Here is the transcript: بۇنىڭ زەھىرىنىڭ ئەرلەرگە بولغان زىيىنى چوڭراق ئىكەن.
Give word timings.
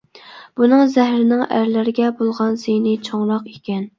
بۇنىڭ 0.59 0.79
زەھىرىنىڭ 0.93 1.43
ئەرلەرگە 1.57 2.09
بولغان 2.21 2.57
زىيىنى 2.65 2.97
چوڭراق 3.09 3.49
ئىكەن. 3.55 3.87